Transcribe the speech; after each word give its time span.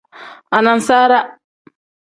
Anasaara. 0.57 1.19